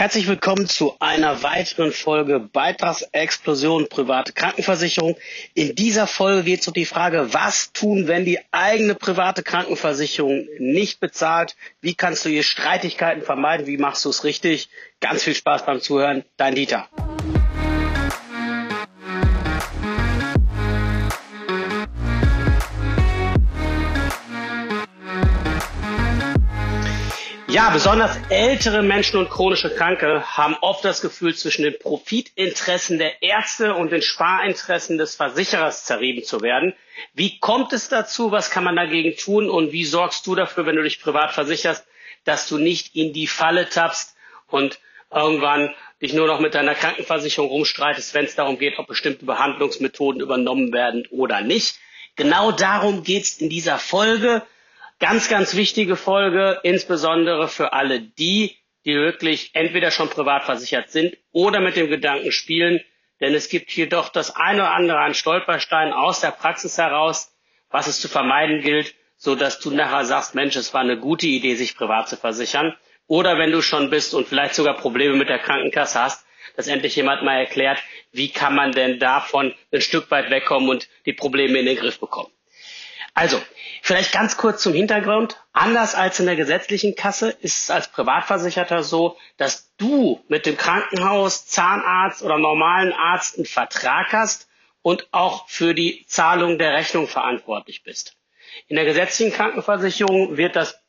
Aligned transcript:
Herzlich 0.00 0.28
willkommen 0.28 0.66
zu 0.66 0.94
einer 0.98 1.42
weiteren 1.42 1.92
Folge 1.92 2.40
Beitragsexplosion 2.40 3.86
private 3.90 4.32
Krankenversicherung. 4.32 5.14
In 5.52 5.74
dieser 5.74 6.06
Folge 6.06 6.42
geht 6.42 6.60
es 6.62 6.68
um 6.68 6.72
die 6.72 6.86
Frage, 6.86 7.34
was 7.34 7.74
tun, 7.74 8.08
wenn 8.08 8.24
die 8.24 8.38
eigene 8.50 8.94
private 8.94 9.42
Krankenversicherung 9.42 10.48
nicht 10.58 11.00
bezahlt? 11.00 11.54
Wie 11.82 11.92
kannst 11.92 12.24
du 12.24 12.30
hier 12.30 12.44
Streitigkeiten 12.44 13.22
vermeiden? 13.22 13.66
Wie 13.66 13.76
machst 13.76 14.06
du 14.06 14.08
es 14.08 14.24
richtig? 14.24 14.70
Ganz 15.00 15.22
viel 15.22 15.34
Spaß 15.34 15.66
beim 15.66 15.82
Zuhören. 15.82 16.24
Dein 16.38 16.54
Dieter. 16.54 16.88
Ja, 27.50 27.70
besonders 27.70 28.16
ältere 28.28 28.80
Menschen 28.80 29.18
und 29.18 29.28
chronische 29.28 29.74
Kranke 29.74 30.22
haben 30.36 30.56
oft 30.60 30.84
das 30.84 31.00
Gefühl, 31.00 31.34
zwischen 31.34 31.64
den 31.64 31.76
Profitinteressen 31.76 32.98
der 32.98 33.24
Ärzte 33.24 33.74
und 33.74 33.90
den 33.90 34.02
Sparinteressen 34.02 34.98
des 34.98 35.16
Versicherers 35.16 35.84
zerrieben 35.84 36.22
zu 36.22 36.42
werden. 36.42 36.74
Wie 37.12 37.40
kommt 37.40 37.72
es 37.72 37.88
dazu? 37.88 38.30
Was 38.30 38.50
kann 38.50 38.62
man 38.62 38.76
dagegen 38.76 39.16
tun? 39.16 39.50
Und 39.50 39.72
wie 39.72 39.84
sorgst 39.84 40.28
du 40.28 40.36
dafür, 40.36 40.64
wenn 40.64 40.76
du 40.76 40.84
dich 40.84 41.02
privat 41.02 41.32
versicherst, 41.32 41.84
dass 42.24 42.48
du 42.48 42.56
nicht 42.56 42.94
in 42.94 43.12
die 43.12 43.26
Falle 43.26 43.68
tappst 43.68 44.14
und 44.46 44.78
irgendwann 45.12 45.74
dich 46.00 46.12
nur 46.12 46.28
noch 46.28 46.38
mit 46.38 46.54
deiner 46.54 46.76
Krankenversicherung 46.76 47.50
rumstreitest, 47.50 48.14
wenn 48.14 48.26
es 48.26 48.36
darum 48.36 48.60
geht, 48.60 48.78
ob 48.78 48.86
bestimmte 48.86 49.24
Behandlungsmethoden 49.24 50.20
übernommen 50.20 50.72
werden 50.72 51.04
oder 51.10 51.40
nicht? 51.40 51.80
Genau 52.14 52.52
darum 52.52 53.02
geht's 53.02 53.38
in 53.38 53.48
dieser 53.48 53.78
Folge. 53.80 54.42
Ganz, 55.00 55.30
ganz 55.30 55.56
wichtige 55.56 55.96
Folge, 55.96 56.60
insbesondere 56.62 57.48
für 57.48 57.72
alle 57.72 58.00
die, 58.00 58.58
die 58.84 58.94
wirklich 58.94 59.54
entweder 59.54 59.90
schon 59.90 60.10
privat 60.10 60.44
versichert 60.44 60.90
sind 60.90 61.16
oder 61.32 61.60
mit 61.60 61.76
dem 61.76 61.88
Gedanken 61.88 62.32
spielen, 62.32 62.80
denn 63.18 63.32
es 63.32 63.48
gibt 63.48 63.70
hier 63.70 63.88
doch 63.88 64.10
das 64.10 64.36
eine 64.36 64.60
oder 64.60 64.72
andere 64.72 64.98
an 64.98 65.14
Stolpersteinen 65.14 65.94
aus 65.94 66.20
der 66.20 66.32
Praxis 66.32 66.76
heraus, 66.76 67.34
was 67.70 67.86
es 67.86 67.98
zu 67.98 68.08
vermeiden 68.08 68.60
gilt, 68.60 68.94
so 69.16 69.34
dass 69.34 69.58
du 69.58 69.70
nachher 69.70 70.04
sagst, 70.04 70.34
Mensch, 70.34 70.56
es 70.56 70.74
war 70.74 70.82
eine 70.82 70.98
gute 70.98 71.26
Idee, 71.26 71.54
sich 71.54 71.76
privat 71.76 72.10
zu 72.10 72.18
versichern. 72.18 72.76
Oder 73.06 73.38
wenn 73.38 73.52
du 73.52 73.62
schon 73.62 73.88
bist 73.88 74.12
und 74.12 74.28
vielleicht 74.28 74.54
sogar 74.54 74.76
Probleme 74.76 75.16
mit 75.16 75.30
der 75.30 75.38
Krankenkasse 75.38 75.98
hast, 75.98 76.26
dass 76.56 76.68
endlich 76.68 76.94
jemand 76.96 77.22
mal 77.22 77.38
erklärt, 77.38 77.78
wie 78.12 78.28
kann 78.28 78.54
man 78.54 78.72
denn 78.72 78.98
davon 78.98 79.54
ein 79.72 79.80
Stück 79.80 80.10
weit 80.10 80.30
wegkommen 80.30 80.68
und 80.68 80.88
die 81.06 81.14
Probleme 81.14 81.58
in 81.58 81.64
den 81.64 81.76
Griff 81.76 81.98
bekommen. 81.98 82.30
Also, 83.14 83.40
vielleicht 83.82 84.12
ganz 84.12 84.36
kurz 84.36 84.62
zum 84.62 84.72
Hintergrund. 84.72 85.36
Anders 85.52 85.94
als 85.94 86.20
in 86.20 86.26
der 86.26 86.36
gesetzlichen 86.36 86.94
Kasse 86.94 87.30
ist 87.40 87.64
es 87.64 87.70
als 87.70 87.88
Privatversicherter 87.88 88.82
so, 88.82 89.16
dass 89.36 89.74
du 89.76 90.24
mit 90.28 90.46
dem 90.46 90.56
Krankenhaus, 90.56 91.46
Zahnarzt 91.46 92.22
oder 92.22 92.38
normalen 92.38 92.92
Arzt 92.92 93.36
einen 93.36 93.46
Vertrag 93.46 94.12
hast 94.12 94.48
und 94.82 95.08
auch 95.12 95.48
für 95.48 95.74
die 95.74 96.04
Zahlung 96.06 96.58
der 96.58 96.72
Rechnung 96.74 97.08
verantwortlich 97.08 97.82
bist. 97.82 98.16
In 98.68 98.76
der 98.76 98.84
gesetzlichen 98.84 99.32
Krankenversicherung 99.32 100.36
wird 100.36 100.56
das 100.56 100.80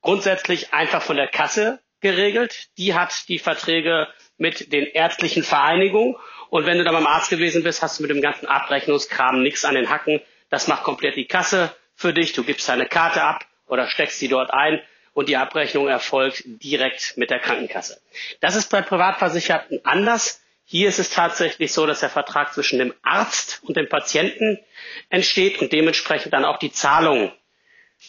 grundsätzlich 0.00 0.72
einfach 0.72 1.02
von 1.02 1.16
der 1.16 1.28
Kasse 1.28 1.80
geregelt. 2.00 2.68
Die 2.76 2.94
hat 2.94 3.28
die 3.28 3.38
Verträge 3.38 4.08
mit 4.36 4.72
den 4.72 4.84
ärztlichen 4.86 5.42
Vereinigungen. 5.42 6.16
Und 6.50 6.66
wenn 6.66 6.78
du 6.78 6.84
dann 6.84 6.94
beim 6.94 7.06
Arzt 7.06 7.30
gewesen 7.30 7.62
bist, 7.62 7.82
hast 7.82 7.98
du 7.98 8.02
mit 8.02 8.10
dem 8.10 8.20
ganzen 8.20 8.46
Abrechnungskram 8.46 9.42
nichts 9.42 9.64
an 9.64 9.74
den 9.74 9.90
Hacken. 9.90 10.20
Das 10.54 10.68
macht 10.68 10.84
komplett 10.84 11.16
die 11.16 11.24
Kasse 11.24 11.74
für 11.96 12.14
dich. 12.14 12.32
Du 12.32 12.44
gibst 12.44 12.68
deine 12.68 12.86
Karte 12.86 13.24
ab 13.24 13.44
oder 13.66 13.88
steckst 13.88 14.20
die 14.22 14.28
dort 14.28 14.54
ein 14.54 14.80
und 15.12 15.28
die 15.28 15.36
Abrechnung 15.36 15.88
erfolgt 15.88 16.44
direkt 16.46 17.14
mit 17.16 17.30
der 17.30 17.40
Krankenkasse. 17.40 18.00
Das 18.38 18.54
ist 18.54 18.70
bei 18.70 18.80
Privatversicherten 18.80 19.80
anders. 19.82 20.40
Hier 20.64 20.88
ist 20.88 21.00
es 21.00 21.10
tatsächlich 21.10 21.72
so, 21.72 21.86
dass 21.86 21.98
der 21.98 22.08
Vertrag 22.08 22.54
zwischen 22.54 22.78
dem 22.78 22.94
Arzt 23.02 23.62
und 23.64 23.76
dem 23.76 23.88
Patienten 23.88 24.60
entsteht 25.08 25.60
und 25.60 25.72
dementsprechend 25.72 26.32
dann 26.32 26.44
auch 26.44 26.60
die 26.60 26.70
Zahlung 26.70 27.32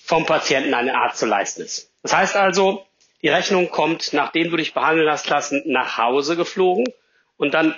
vom 0.04 0.28
Patienten 0.28 0.76
an 0.76 0.86
den 0.86 0.96
Arzt 0.96 1.18
zu 1.18 1.26
leisten 1.26 1.64
ist. 1.64 1.92
Das 2.04 2.16
heißt 2.16 2.36
also, 2.36 2.86
die 3.24 3.30
Rechnung 3.30 3.72
kommt, 3.72 4.14
nachdem 4.14 4.52
du 4.52 4.58
dich 4.58 4.76
behandeln 4.76 5.10
hast 5.10 5.28
lassen, 5.30 5.64
nach 5.66 5.98
Hause 5.98 6.36
geflogen 6.36 6.86
und 7.38 7.56
dann 7.56 7.74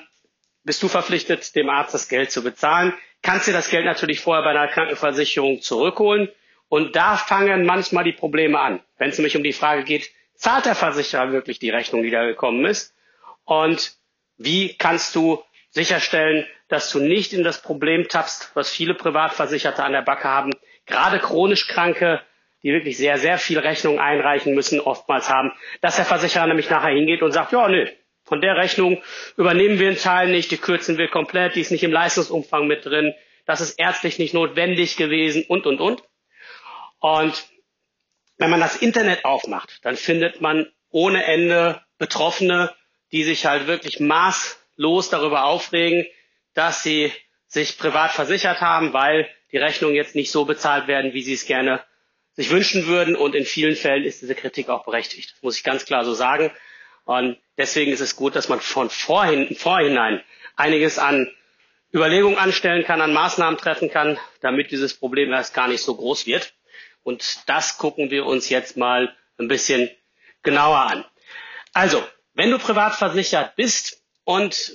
bist 0.65 0.83
du 0.83 0.89
verpflichtet, 0.89 1.55
dem 1.55 1.69
Arzt 1.69 1.93
das 1.93 2.09
Geld 2.09 2.33
zu 2.33 2.43
bezahlen 2.43 2.93
kannst 3.27 3.45
dir 3.45 3.51
das 3.51 3.69
Geld 3.69 3.83
natürlich 3.83 4.21
vorher 4.21 4.41
bei 4.41 4.51
einer 4.51 4.69
Krankenversicherung 4.69 5.61
zurückholen. 5.61 6.29
Und 6.69 6.95
da 6.95 7.17
fangen 7.17 7.65
manchmal 7.65 8.05
die 8.05 8.13
Probleme 8.13 8.57
an, 8.57 8.79
wenn 8.97 9.09
es 9.09 9.17
nämlich 9.17 9.35
um 9.35 9.43
die 9.43 9.51
Frage 9.51 9.83
geht, 9.83 10.09
zahlt 10.33 10.65
der 10.65 10.75
Versicherer 10.75 11.33
wirklich 11.33 11.59
die 11.59 11.69
Rechnung, 11.69 12.03
die 12.03 12.09
da 12.09 12.25
gekommen 12.25 12.63
ist? 12.65 12.95
Und 13.43 13.97
wie 14.37 14.77
kannst 14.77 15.13
du 15.13 15.43
sicherstellen, 15.71 16.47
dass 16.69 16.89
du 16.89 16.99
nicht 16.99 17.33
in 17.33 17.43
das 17.43 17.61
Problem 17.61 18.07
tappst, 18.07 18.51
was 18.53 18.69
viele 18.69 18.93
Privatversicherte 18.93 19.83
an 19.83 19.91
der 19.91 20.03
Backe 20.03 20.29
haben, 20.29 20.53
gerade 20.85 21.19
chronisch 21.19 21.67
Kranke, 21.67 22.21
die 22.63 22.71
wirklich 22.71 22.97
sehr, 22.97 23.17
sehr 23.17 23.37
viel 23.37 23.59
Rechnung 23.59 23.99
einreichen 23.99 24.55
müssen, 24.55 24.79
oftmals 24.79 25.29
haben, 25.29 25.51
dass 25.81 25.97
der 25.97 26.05
Versicherer 26.05 26.47
nämlich 26.47 26.69
nachher 26.69 26.95
hingeht 26.95 27.21
und 27.21 27.33
sagt, 27.33 27.51
ja, 27.51 27.67
nö, 27.67 27.87
von 28.27 28.41
der 28.41 28.57
Rechnung 28.57 29.01
übernehmen 29.37 29.79
wir 29.79 29.87
einen 29.87 29.97
Teil 29.97 30.29
nicht, 30.29 30.51
die 30.51 30.57
kürzen 30.57 30.97
wir 30.97 31.07
komplett, 31.07 31.55
die 31.55 31.61
ist 31.61 31.71
nicht 31.71 31.83
im 31.83 31.91
Leistungsumfang 31.91 32.67
mit 32.67 32.85
drin, 32.85 33.13
das 33.45 33.61
ist 33.61 33.79
ärztlich 33.79 34.19
nicht 34.19 34.33
notwendig 34.33 34.97
gewesen 34.97 35.45
und, 35.47 35.65
und, 35.65 35.79
und. 35.79 36.03
Und 36.99 37.47
wenn 38.37 38.49
man 38.49 38.59
das 38.59 38.75
Internet 38.75 39.23
aufmacht, 39.23 39.79
dann 39.83 39.95
findet 39.95 40.41
man 40.41 40.67
ohne 40.89 41.23
Ende 41.23 41.81
Betroffene, 41.97 42.73
die 43.13 43.23
sich 43.23 43.45
halt 43.45 43.67
wirklich 43.67 43.99
maßlos 44.01 45.09
darüber 45.09 45.45
aufregen, 45.45 46.05
dass 46.53 46.83
sie 46.83 47.11
sich 47.47 47.77
privat 47.77 48.11
versichert 48.11 48.59
haben, 48.59 48.91
weil 48.91 49.29
die 49.53 49.57
Rechnungen 49.57 49.95
jetzt 49.95 50.15
nicht 50.15 50.31
so 50.31 50.43
bezahlt 50.43 50.87
werden, 50.87 51.13
wie 51.13 51.21
sie 51.21 51.33
es 51.33 51.45
gerne 51.45 51.81
sich 52.33 52.49
wünschen 52.51 52.87
würden. 52.87 53.15
Und 53.15 53.35
in 53.35 53.45
vielen 53.45 53.75
Fällen 53.77 54.03
ist 54.03 54.21
diese 54.21 54.35
Kritik 54.35 54.67
auch 54.67 54.83
berechtigt. 54.83 55.31
Das 55.33 55.41
muss 55.43 55.57
ich 55.57 55.63
ganz 55.63 55.85
klar 55.85 56.03
so 56.03 56.13
sagen. 56.13 56.51
Und 57.05 57.37
deswegen 57.57 57.91
ist 57.91 58.01
es 58.01 58.15
gut, 58.15 58.35
dass 58.35 58.49
man 58.49 58.59
von 58.59 58.89
vorhin, 58.89 59.55
vorhinein 59.55 60.23
einiges 60.55 60.99
an 60.99 61.31
Überlegungen 61.93 62.37
anstellen 62.37 62.83
kann, 62.83 63.01
an 63.01 63.13
Maßnahmen 63.13 63.57
treffen 63.57 63.89
kann, 63.89 64.19
damit 64.41 64.71
dieses 64.71 64.93
Problem 64.93 65.31
erst 65.31 65.53
gar 65.53 65.67
nicht 65.67 65.81
so 65.81 65.95
groß 65.95 66.25
wird. 66.25 66.53
Und 67.03 67.47
das 67.47 67.77
gucken 67.77 68.11
wir 68.11 68.25
uns 68.25 68.49
jetzt 68.49 68.75
mal 68.77 69.15
ein 69.39 69.47
bisschen 69.47 69.89
genauer 70.43 70.79
an. 70.79 71.05
Also, 71.73 72.03
wenn 72.33 72.51
du 72.51 72.57
privat 72.59 72.95
versichert 72.95 73.55
bist 73.55 74.01
und 74.23 74.73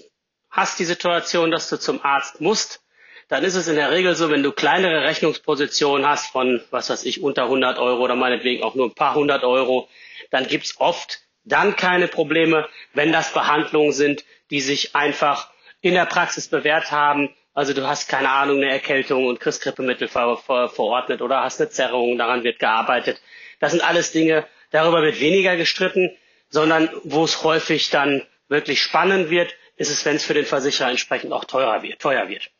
hast 0.50 0.78
die 0.78 0.84
Situation, 0.84 1.50
dass 1.50 1.68
du 1.68 1.78
zum 1.78 2.02
Arzt 2.04 2.40
musst, 2.40 2.80
dann 3.28 3.44
ist 3.44 3.54
es 3.54 3.68
in 3.68 3.76
der 3.76 3.90
Regel 3.90 4.14
so, 4.14 4.30
wenn 4.30 4.42
du 4.42 4.52
kleinere 4.52 5.02
Rechnungspositionen 5.02 6.06
hast 6.06 6.30
von, 6.30 6.62
was 6.70 6.90
weiß 6.90 7.04
ich, 7.04 7.22
unter 7.22 7.44
100 7.44 7.78
Euro 7.78 8.02
oder 8.02 8.14
meinetwegen 8.14 8.62
auch 8.62 8.74
nur 8.74 8.86
ein 8.86 8.94
paar 8.94 9.14
hundert 9.14 9.42
Euro, 9.44 9.88
dann 10.30 10.46
gibt's 10.46 10.78
oft 10.78 11.21
dann 11.44 11.76
keine 11.76 12.08
Probleme, 12.08 12.68
wenn 12.94 13.12
das 13.12 13.32
Behandlungen 13.32 13.92
sind, 13.92 14.24
die 14.50 14.60
sich 14.60 14.94
einfach 14.94 15.50
in 15.80 15.94
der 15.94 16.06
Praxis 16.06 16.48
bewährt 16.48 16.90
haben. 16.90 17.34
Also 17.54 17.74
du 17.74 17.86
hast 17.86 18.08
keine 18.08 18.30
Ahnung, 18.30 18.58
eine 18.58 18.70
Erkältung 18.70 19.26
und 19.26 19.40
kriegst 19.40 19.62
Grippemittel 19.62 20.08
ver 20.08 20.36
ver 20.36 20.68
verordnet 20.68 21.20
oder 21.20 21.42
hast 21.42 21.60
eine 21.60 21.70
Zerrung, 21.70 22.16
daran 22.16 22.44
wird 22.44 22.58
gearbeitet. 22.58 23.20
Das 23.60 23.72
sind 23.72 23.82
alles 23.82 24.12
Dinge, 24.12 24.46
darüber 24.70 25.02
wird 25.02 25.20
weniger 25.20 25.56
gestritten, 25.56 26.16
sondern 26.48 26.88
wo 27.04 27.24
es 27.24 27.42
häufig 27.42 27.90
dann 27.90 28.26
wirklich 28.48 28.82
spannend 28.82 29.30
wird, 29.30 29.54
ist 29.76 29.90
es, 29.90 30.04
wenn 30.04 30.16
es 30.16 30.24
für 30.24 30.34
den 30.34 30.46
Versicherer 30.46 30.90
entsprechend 30.90 31.32
auch 31.32 31.44
teurer 31.44 31.82
wird, 31.82 32.00
teuer 32.00 32.28
wird. 32.28 32.50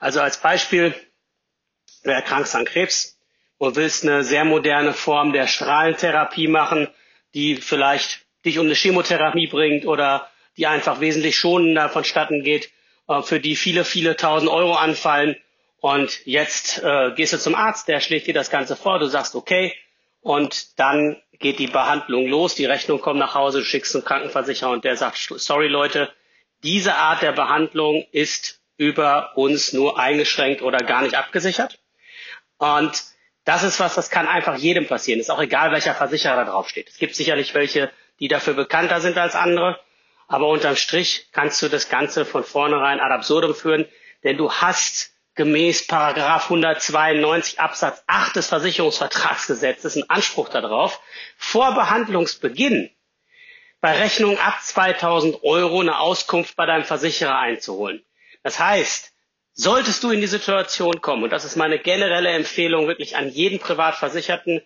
Also 0.00 0.20
als 0.20 0.38
Beispiel, 0.40 0.94
du 2.02 2.10
erkrankst 2.10 2.56
an 2.56 2.64
Krebs 2.64 3.18
und 3.58 3.76
willst 3.76 4.04
eine 4.04 4.24
sehr 4.24 4.44
moderne 4.44 4.92
Form 4.92 5.32
der 5.32 5.46
Strahlentherapie 5.46 6.48
machen, 6.48 6.88
die 7.34 7.56
vielleicht 7.56 8.26
dich 8.44 8.58
um 8.58 8.66
eine 8.66 8.74
Chemotherapie 8.74 9.46
bringt 9.46 9.86
oder 9.86 10.28
die 10.56 10.66
einfach 10.66 11.00
wesentlich 11.00 11.36
schonender 11.36 11.88
vonstatten 11.88 12.42
geht, 12.42 12.70
äh, 13.08 13.22
für 13.22 13.40
die 13.40 13.56
viele, 13.56 13.84
viele 13.84 14.16
tausend 14.16 14.50
Euro 14.50 14.74
anfallen. 14.74 15.36
Und 15.80 16.24
jetzt 16.26 16.82
äh, 16.82 17.12
gehst 17.12 17.32
du 17.32 17.38
zum 17.38 17.54
Arzt, 17.54 17.88
der 17.88 18.00
schlägt 18.00 18.26
dir 18.26 18.34
das 18.34 18.50
Ganze 18.50 18.76
vor, 18.76 18.98
du 18.98 19.06
sagst 19.06 19.34
okay, 19.34 19.74
und 20.20 20.78
dann 20.78 21.20
geht 21.40 21.58
die 21.58 21.66
Behandlung 21.66 22.28
los, 22.28 22.54
die 22.54 22.64
Rechnung 22.66 23.00
kommt 23.00 23.18
nach 23.18 23.34
Hause, 23.34 23.58
du 23.58 23.64
schickst 23.64 23.94
einen 23.96 24.04
Krankenversicherer 24.04 24.70
und 24.70 24.84
der 24.84 24.96
sagt, 24.96 25.16
sorry 25.18 25.66
Leute, 25.66 26.12
diese 26.62 26.94
Art 26.94 27.22
der 27.22 27.32
Behandlung 27.32 28.06
ist 28.12 28.60
über 28.76 29.36
uns 29.36 29.72
nur 29.72 29.98
eingeschränkt 29.98 30.62
oder 30.62 30.78
gar 30.78 31.02
nicht 31.02 31.16
abgesichert. 31.16 31.80
Und 32.58 33.02
das 33.44 33.64
ist 33.64 33.80
was, 33.80 33.96
das 33.96 34.10
kann 34.10 34.28
einfach 34.28 34.56
jedem 34.56 34.86
passieren. 34.86 35.20
Ist 35.20 35.30
auch 35.30 35.42
egal, 35.42 35.72
welcher 35.72 35.94
Versicherer 35.94 36.36
da 36.36 36.44
drauf 36.44 36.68
steht. 36.68 36.88
Es 36.88 36.98
gibt 36.98 37.16
sicherlich 37.16 37.54
welche, 37.54 37.90
die 38.20 38.28
dafür 38.28 38.54
bekannter 38.54 39.00
sind 39.00 39.18
als 39.18 39.34
andere. 39.34 39.78
Aber 40.28 40.48
unterm 40.48 40.76
Strich 40.76 41.28
kannst 41.32 41.60
du 41.62 41.68
das 41.68 41.88
Ganze 41.88 42.24
von 42.24 42.44
vornherein 42.44 43.00
ad 43.00 43.12
absurdum 43.12 43.54
führen, 43.54 43.86
denn 44.24 44.36
du 44.36 44.50
hast 44.52 45.12
gemäß 45.34 45.86
Paragraph 45.86 46.44
192 46.44 47.58
Absatz 47.58 48.02
8 48.06 48.36
des 48.36 48.48
Versicherungsvertragsgesetzes 48.48 49.96
einen 49.96 50.10
Anspruch 50.10 50.48
darauf, 50.48 51.00
vor 51.36 51.74
Behandlungsbeginn 51.74 52.90
bei 53.80 53.98
Rechnung 53.98 54.38
ab 54.38 54.62
2000 54.62 55.42
Euro 55.42 55.80
eine 55.80 55.98
Auskunft 55.98 56.54
bei 56.56 56.66
deinem 56.66 56.84
Versicherer 56.84 57.38
einzuholen. 57.38 58.02
Das 58.42 58.58
heißt, 58.58 59.12
solltest 59.54 60.02
du 60.04 60.10
in 60.10 60.20
die 60.20 60.26
Situation 60.26 61.00
kommen, 61.00 61.24
und 61.24 61.30
das 61.30 61.44
ist 61.44 61.56
meine 61.56 61.78
generelle 61.78 62.30
Empfehlung 62.30 62.86
wirklich 62.86 63.16
an 63.16 63.28
jeden 63.28 63.58
Privatversicherten, 63.58 64.62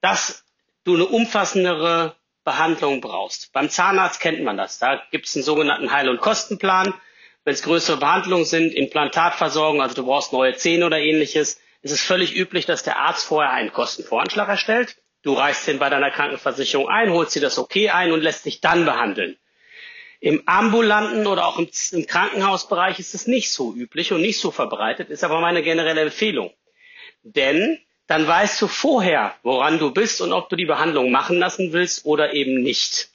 dass 0.00 0.44
du 0.84 0.94
eine 0.94 1.06
umfassendere 1.06 2.16
Behandlung 2.44 3.00
brauchst. 3.00 3.52
Beim 3.52 3.70
Zahnarzt 3.70 4.20
kennt 4.20 4.42
man 4.42 4.56
das. 4.56 4.78
Da 4.78 5.02
gibt 5.10 5.26
es 5.26 5.34
einen 5.34 5.44
sogenannten 5.44 5.90
Heil- 5.90 6.08
und 6.08 6.20
Kostenplan. 6.20 6.94
Wenn 7.44 7.54
es 7.54 7.62
größere 7.62 7.96
Behandlungen 7.98 8.44
sind, 8.44 8.72
Implantatversorgung, 8.74 9.82
also 9.82 9.94
du 9.94 10.04
brauchst 10.06 10.32
neue 10.32 10.54
Zähne 10.54 10.86
oder 10.86 10.98
ähnliches, 10.98 11.60
ist 11.82 11.92
es 11.92 12.00
völlig 12.02 12.34
üblich, 12.34 12.64
dass 12.64 12.82
der 12.82 12.98
Arzt 12.98 13.26
vorher 13.26 13.52
einen 13.52 13.72
Kostenvoranschlag 13.72 14.48
erstellt. 14.48 14.96
Du 15.22 15.34
reichst 15.34 15.66
den 15.66 15.78
bei 15.78 15.90
deiner 15.90 16.10
Krankenversicherung 16.10 16.88
ein, 16.88 17.10
holst 17.12 17.34
dir 17.34 17.40
das 17.40 17.58
okay 17.58 17.90
ein 17.90 18.12
und 18.12 18.20
lässt 18.20 18.44
dich 18.46 18.60
dann 18.60 18.84
behandeln. 18.84 19.36
Im 20.20 20.42
ambulanten 20.46 21.26
oder 21.26 21.46
auch 21.46 21.58
im, 21.58 21.68
im 21.92 22.06
Krankenhausbereich 22.06 22.98
ist 22.98 23.14
es 23.14 23.26
nicht 23.26 23.50
so 23.52 23.74
üblich 23.74 24.12
und 24.12 24.22
nicht 24.22 24.38
so 24.38 24.50
verbreitet, 24.50 25.10
ist 25.10 25.24
aber 25.24 25.40
meine 25.40 25.62
generelle 25.62 26.00
Empfehlung. 26.02 26.50
Denn 27.22 27.78
dann 28.06 28.26
weißt 28.26 28.60
du 28.60 28.68
vorher, 28.68 29.34
woran 29.42 29.78
du 29.78 29.90
bist 29.90 30.20
und 30.20 30.32
ob 30.32 30.48
du 30.48 30.56
die 30.56 30.66
Behandlung 30.66 31.10
machen 31.10 31.38
lassen 31.38 31.72
willst 31.72 32.04
oder 32.04 32.34
eben 32.34 32.62
nicht. 32.62 33.08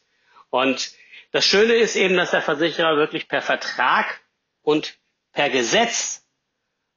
Und 0.49 0.91
das 1.31 1.45
Schöne 1.45 1.73
ist 1.73 1.95
eben, 1.95 2.17
dass 2.17 2.31
der 2.31 2.41
Versicherer 2.41 2.97
wirklich 2.97 3.27
per 3.27 3.41
Vertrag 3.41 4.19
und 4.63 4.97
per 5.31 5.49
Gesetz 5.49 6.25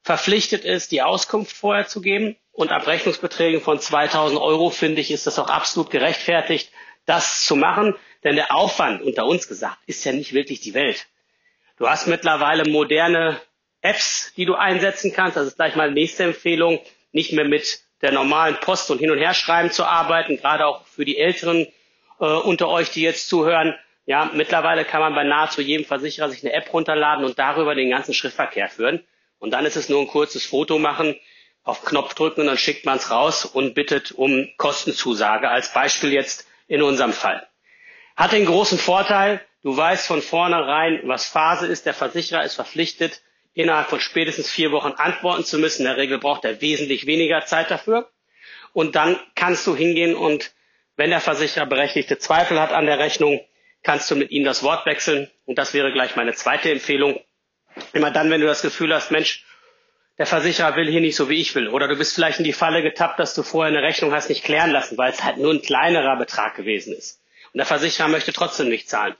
verpflichtet 0.03 0.65
ist, 0.65 0.91
die 0.91 1.03
Auskunft 1.03 1.55
vorher 1.55 1.87
zu 1.87 2.01
geben. 2.01 2.37
Und 2.51 2.71
ab 2.71 2.87
Rechnungsbeträgen 2.87 3.61
von 3.61 3.79
2000 3.79 4.41
Euro 4.41 4.71
finde 4.71 5.01
ich, 5.01 5.11
ist 5.11 5.27
das 5.27 5.39
auch 5.39 5.49
absolut 5.49 5.91
gerechtfertigt, 5.91 6.71
das 7.07 7.45
zu 7.45 7.57
machen. 7.57 7.95
Denn 8.25 8.37
der 8.37 8.55
Aufwand, 8.55 9.03
unter 9.03 9.27
uns 9.27 9.49
gesagt, 9.49 9.79
ist 9.87 10.05
ja 10.05 10.13
nicht 10.13 10.33
wirklich 10.33 10.61
die 10.61 10.75
Welt. 10.75 11.07
Du 11.77 11.89
hast 11.89 12.07
mittlerweile 12.07 12.69
moderne 12.69 13.41
Apps, 13.81 14.33
die 14.37 14.45
du 14.45 14.55
einsetzen 14.55 15.13
kannst. 15.13 15.37
Das 15.37 15.47
ist 15.47 15.57
gleich 15.57 15.77
mal 15.77 15.91
nächste 15.91 16.25
Empfehlung 16.25 16.81
nicht 17.13 17.33
mehr 17.33 17.45
mit 17.45 17.81
der 18.01 18.13
normalen 18.13 18.57
Post 18.57 18.91
und 18.91 18.99
hin 18.99 19.11
und 19.11 19.19
her 19.19 19.35
schreiben 19.35 19.71
zu 19.71 19.85
arbeiten, 19.85 20.37
gerade 20.37 20.67
auch 20.67 20.85
für 20.87 21.05
die 21.05 21.19
Älteren 21.19 21.67
äh, 22.19 22.25
unter 22.25 22.69
euch, 22.69 22.91
die 22.91 23.03
jetzt 23.03 23.29
zuhören. 23.29 23.75
Ja, 24.05 24.31
mittlerweile 24.35 24.85
kann 24.85 25.01
man 25.01 25.15
bei 25.15 25.23
nahezu 25.23 25.61
jedem 25.61 25.87
Versicherer 25.87 26.29
sich 26.29 26.43
eine 26.43 26.53
App 26.53 26.73
runterladen 26.73 27.25
und 27.25 27.39
darüber 27.39 27.75
den 27.75 27.91
ganzen 27.91 28.15
Schriftverkehr 28.15 28.69
führen. 28.69 29.05
Und 29.39 29.53
dann 29.53 29.65
ist 29.65 29.77
es 29.77 29.89
nur 29.89 30.01
ein 30.01 30.09
kurzes 30.09 30.45
Foto 30.45 30.79
machen, 30.79 31.17
auf 31.65 31.85
Knopf 31.85 32.15
drücken 32.15 32.41
und 32.41 32.47
dann 32.49 32.59
schickt 32.59 32.85
man 32.85 32.97
es 32.99 33.11
raus 33.11 33.45
und 33.45 33.75
bittet 33.75 34.11
um 34.13 34.49
Kostenzusage, 34.57 35.49
als 35.49 35.73
Beispiel 35.73 36.13
jetzt 36.13 36.49
in 36.67 36.83
unserem 36.83 37.13
Fall. 37.13 37.47
Hat 38.17 38.33
den 38.33 38.47
großen 38.47 38.79
Vorteil, 38.79 39.41
du 39.63 39.77
weißt 39.77 40.07
von 40.07 40.23
vornherein, 40.23 41.01
was 41.05 41.27
Phase 41.27 41.67
ist. 41.67 41.87
Der 41.87 41.95
Versicherer 41.95 42.45
ist 42.45 42.55
verpflichtet, 42.55 43.23
innerhalb 43.55 43.89
von 43.89 44.01
spätestens 44.01 44.51
vier 44.51 44.73
Wochen 44.73 44.93
antworten 44.93 45.45
zu 45.45 45.59
müssen. 45.59 45.83
In 45.83 45.89
der 45.89 45.97
Regel 45.97 46.19
braucht 46.19 46.45
er 46.45 46.61
wesentlich 46.61 47.07
weniger 47.07 47.45
Zeit 47.45 47.71
dafür. 47.71 48.11
Und 48.73 48.97
dann 48.97 49.19
kannst 49.35 49.67
du 49.67 49.77
hingehen 49.77 50.15
und 50.15 50.53
wenn 50.97 51.11
der 51.11 51.21
Versicherer 51.21 51.67
berechtigte 51.67 52.19
Zweifel 52.19 52.61
hat 52.61 52.73
an 52.73 52.87
der 52.87 52.99
Rechnung, 52.99 53.41
kannst 53.83 54.11
du 54.11 54.17
mit 54.17 54.31
ihm 54.31 54.45
das 54.45 54.63
Wort 54.63 54.87
wechseln. 54.87 55.31
Und 55.47 55.59
das 55.59 55.75
wäre 55.75 55.93
gleich 55.93 56.17
meine 56.17 56.35
zweite 56.35 56.71
Empfehlung. 56.71 57.21
Immer 57.93 58.11
dann, 58.11 58.31
wenn 58.31 58.41
du 58.41 58.47
das 58.47 58.63
Gefühl 58.63 58.95
hast, 58.95 59.11
Mensch, 59.11 59.45
der 60.19 60.27
Versicherer 60.27 60.77
will 60.77 60.91
hier 60.91 61.01
nicht 61.01 61.17
so, 61.17 61.29
wie 61.29 61.41
ich 61.41 61.55
will. 61.55 61.69
Oder 61.69 61.89
du 61.89 61.97
bist 61.97 62.15
vielleicht 62.15 62.39
in 62.39 62.45
die 62.45 62.53
Falle 62.53 62.83
getappt, 62.83 63.19
dass 63.19 63.35
du 63.35 63.43
vorher 63.43 63.73
eine 63.77 63.87
Rechnung 63.87 64.13
hast 64.13 64.29
nicht 64.29 64.45
klären 64.45 64.71
lassen, 64.71 64.99
weil 64.99 65.11
es 65.11 65.25
halt 65.25 65.39
nur 65.39 65.53
ein 65.53 65.63
kleinerer 65.63 66.17
Betrag 66.17 66.55
gewesen 66.55 66.95
ist. 66.95 67.21
Und 67.53 67.59
der 67.59 67.67
Versicherer 67.67 68.09
möchte 68.09 68.33
trotzdem 68.33 68.69
nicht 68.69 68.89
zahlen. 68.89 69.15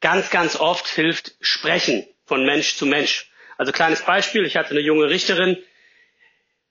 Ganz, 0.00 0.30
ganz 0.30 0.56
oft 0.56 0.88
hilft 0.88 1.34
Sprechen 1.40 2.06
von 2.24 2.44
Mensch 2.44 2.76
zu 2.76 2.86
Mensch. 2.86 3.30
Also 3.58 3.72
kleines 3.72 4.02
Beispiel, 4.02 4.46
ich 4.46 4.56
hatte 4.56 4.70
eine 4.70 4.80
junge 4.80 5.10
Richterin, 5.10 5.58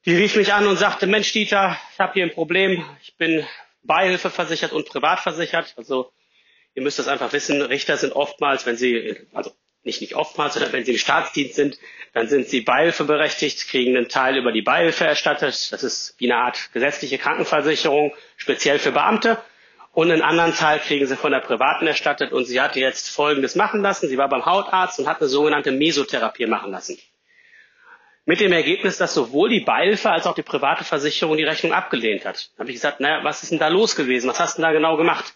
die 0.06 0.16
rief 0.16 0.38
mich 0.38 0.54
an 0.54 0.66
und 0.68 0.78
sagte, 0.78 1.06
Mensch 1.06 1.34
Dieter, 1.34 1.78
ich 1.94 2.00
habe 2.00 2.14
hier 2.14 2.24
ein 2.24 2.32
Problem, 2.32 2.86
ich 3.04 3.18
bin 3.18 3.46
Beihilfe 3.84 4.30
versichert 4.30 4.72
und 4.72 4.88
privat 4.88 5.20
versichert. 5.20 5.74
Also 5.76 6.14
ihr 6.76 6.82
müsst 6.82 6.98
das 6.98 7.10
einfach 7.10 7.34
wissen, 7.34 7.62
Richter 7.62 7.98
sind 7.98 8.14
oftmals, 8.14 8.66
wenn 8.66 8.78
sie, 8.78 9.18
also 9.34 9.52
nicht 9.84 10.00
nicht 10.00 10.16
oftmals, 10.16 10.54
sondern 10.54 10.72
wenn 10.72 10.86
sie 10.86 10.94
im 10.94 10.98
Staatsdienst 10.98 11.56
sind, 11.56 11.78
dann 12.14 12.30
sind 12.30 12.48
sie 12.48 12.62
Beihilfe 12.62 13.04
berechtigt, 13.04 13.68
kriegen 13.68 13.98
einen 13.98 14.08
Teil 14.08 14.38
über 14.38 14.54
die 14.54 14.62
Beihilfe 14.62 15.04
erstattet. 15.06 15.74
Das 15.74 15.84
ist 15.84 16.16
wie 16.20 16.32
eine 16.32 16.42
Art 16.42 16.72
gesetzliche 16.72 17.18
Krankenversicherung, 17.18 18.14
speziell 18.38 18.80
für 18.80 18.94
Beamte 18.94 19.38
und 19.98 20.12
einen 20.12 20.22
anderen 20.22 20.54
Teil 20.54 20.78
kriegen 20.78 21.08
sie 21.08 21.16
von 21.16 21.32
der 21.32 21.40
privaten 21.40 21.88
erstattet 21.88 22.32
und 22.32 22.46
sie 22.46 22.62
hatte 22.62 22.80
jetzt 22.80 23.10
Folgendes 23.10 23.56
machen 23.56 23.82
lassen. 23.82 24.08
Sie 24.08 24.18
war 24.20 24.30
beim 24.30 24.46
Hautarzt 24.46 25.00
und 25.00 25.08
hat 25.08 25.20
eine 25.20 25.28
sogenannte 25.28 25.72
Mesotherapie 25.72 26.46
machen 26.46 26.70
lassen. 26.70 27.00
Mit 28.24 28.40
dem 28.40 28.52
Ergebnis, 28.52 29.00
dass 29.00 29.16
sowohl 29.16 29.50
die 29.50 29.62
Beihilfe 29.62 30.12
als 30.12 30.28
auch 30.28 30.36
die 30.36 30.44
private 30.44 30.84
Versicherung 30.84 31.36
die 31.36 31.46
Rechnung 31.46 31.74
abgelehnt 31.74 32.26
hat. 32.26 32.52
Da 32.54 32.60
habe 32.60 32.70
ich 32.70 32.76
gesagt, 32.76 33.00
naja, 33.00 33.24
was 33.24 33.42
ist 33.42 33.52
denn 33.52 33.58
da 33.58 33.70
los 33.70 33.96
gewesen? 33.96 34.30
Was 34.30 34.40
hast 34.40 34.60
du 34.60 34.62
denn 34.62 34.70
da 34.70 34.78
genau 34.78 34.98
gemacht? 34.98 35.34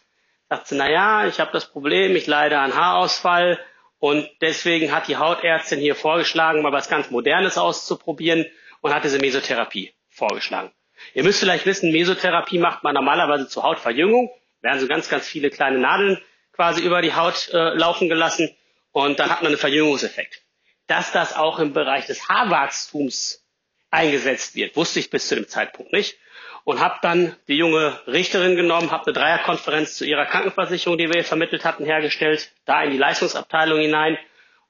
Sagt 0.47 0.67
sie, 0.67 0.75
naja, 0.75 1.25
ich 1.25 1.39
habe 1.39 1.49
das 1.51 1.65
Problem, 1.65 2.15
ich 2.15 2.27
leide 2.27 2.59
an 2.59 2.75
Haarausfall 2.75 3.57
und 3.97 4.29
deswegen 4.41 4.93
hat 4.93 5.07
die 5.07 5.17
Hautärztin 5.17 5.79
hier 5.79 5.95
vorgeschlagen, 5.95 6.61
mal 6.61 6.71
was 6.71 6.87
ganz 6.87 7.09
Modernes 7.09 7.57
auszuprobieren 7.57 8.45
und 8.81 8.93
hat 8.93 9.05
diese 9.05 9.17
Mesotherapie 9.17 9.95
vorgeschlagen. 10.07 10.71
Ihr 11.15 11.23
müsst 11.23 11.39
vielleicht 11.39 11.65
wissen, 11.65 11.91
Mesotherapie 11.91 12.59
macht 12.59 12.83
man 12.83 12.93
normalerweise 12.93 13.47
zur 13.47 13.63
Hautverjüngung 13.63 14.29
werden 14.61 14.79
so 14.79 14.87
ganz, 14.87 15.09
ganz 15.09 15.27
viele 15.27 15.49
kleine 15.49 15.79
Nadeln 15.79 16.19
quasi 16.53 16.81
über 16.83 17.01
die 17.01 17.13
Haut 17.13 17.49
äh, 17.53 17.73
laufen 17.75 18.09
gelassen 18.09 18.55
und 18.91 19.19
dann 19.19 19.29
hat 19.29 19.41
man 19.41 19.51
einen 19.51 19.57
Verjüngungseffekt. 19.59 20.41
Dass 20.87 21.11
das 21.11 21.35
auch 21.35 21.59
im 21.59 21.73
Bereich 21.73 22.05
des 22.07 22.27
Haarwachstums 22.27 23.45
eingesetzt 23.89 24.55
wird, 24.55 24.75
wusste 24.75 24.99
ich 24.99 25.09
bis 25.09 25.27
zu 25.27 25.35
dem 25.35 25.47
Zeitpunkt 25.47 25.91
nicht 25.93 26.17
und 26.63 26.79
habe 26.79 26.95
dann 27.01 27.35
die 27.47 27.55
junge 27.57 27.99
Richterin 28.07 28.55
genommen, 28.55 28.91
habe 28.91 29.05
eine 29.05 29.13
Dreierkonferenz 29.13 29.95
zu 29.95 30.05
ihrer 30.05 30.25
Krankenversicherung, 30.25 30.97
die 30.97 31.09
wir 31.09 31.23
vermittelt 31.23 31.65
hatten, 31.65 31.85
hergestellt, 31.85 32.51
da 32.65 32.83
in 32.83 32.91
die 32.91 32.97
Leistungsabteilung 32.97 33.79
hinein 33.79 34.17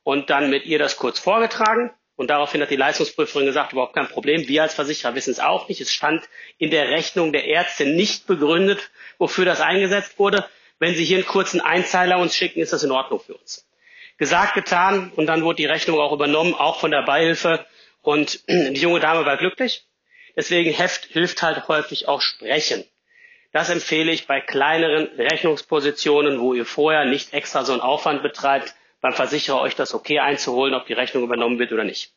und 0.03 0.29
dann 0.29 0.49
mit 0.49 0.65
ihr 0.65 0.79
das 0.79 0.97
kurz 0.97 1.19
vorgetragen. 1.19 1.91
Und 2.15 2.29
daraufhin 2.29 2.61
hat 2.61 2.69
die 2.69 2.75
Leistungsprüferin 2.75 3.45
gesagt, 3.45 3.73
überhaupt 3.73 3.95
kein 3.95 4.07
Problem. 4.07 4.47
Wir 4.47 4.63
als 4.63 4.73
Versicherer 4.73 5.15
wissen 5.15 5.31
es 5.31 5.39
auch 5.39 5.67
nicht. 5.69 5.81
Es 5.81 5.91
stand 5.91 6.27
in 6.57 6.69
der 6.69 6.89
Rechnung 6.89 7.31
der 7.31 7.47
Ärztin 7.47 7.95
nicht 7.95 8.27
begründet, 8.27 8.91
wofür 9.17 9.45
das 9.45 9.61
eingesetzt 9.61 10.19
wurde. 10.19 10.45
Wenn 10.77 10.95
Sie 10.95 11.05
hier 11.05 11.17
einen 11.17 11.25
kurzen 11.25 11.61
Einzeiler 11.61 12.17
uns 12.17 12.35
schicken, 12.35 12.59
ist 12.59 12.73
das 12.73 12.83
in 12.83 12.91
Ordnung 12.91 13.19
für 13.19 13.35
uns. 13.35 13.67
Gesagt, 14.17 14.53
getan 14.53 15.11
und 15.15 15.25
dann 15.25 15.43
wurde 15.43 15.57
die 15.57 15.65
Rechnung 15.65 15.99
auch 15.99 16.11
übernommen, 16.11 16.53
auch 16.53 16.79
von 16.79 16.91
der 16.91 17.03
Beihilfe 17.03 17.65
und 18.01 18.47
die 18.47 18.81
junge 18.81 18.99
Dame 18.99 19.25
war 19.25 19.37
glücklich. 19.37 19.85
Deswegen 20.35 20.71
hilft, 20.71 21.05
hilft 21.05 21.41
halt 21.41 21.67
häufig 21.67 22.07
auch 22.07 22.21
Sprechen. 22.21 22.83
Das 23.51 23.69
empfehle 23.69 24.11
ich 24.11 24.27
bei 24.27 24.39
kleineren 24.39 25.07
Rechnungspositionen, 25.17 26.39
wo 26.39 26.53
ihr 26.53 26.65
vorher 26.65 27.05
nicht 27.05 27.33
extra 27.33 27.65
so 27.65 27.73
einen 27.73 27.81
Aufwand 27.81 28.23
betreibt, 28.23 28.75
beim 29.01 29.13
Versicherer 29.13 29.61
euch 29.61 29.75
das 29.75 29.93
okay 29.93 30.19
einzuholen, 30.19 30.73
ob 30.73 30.85
die 30.85 30.93
Rechnung 30.93 31.23
übernommen 31.23 31.59
wird 31.59 31.71
oder 31.71 31.83
nicht. 31.83 32.11